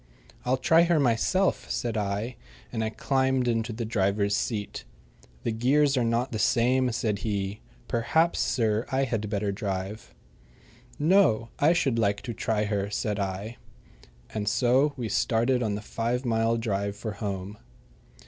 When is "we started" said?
14.97-15.61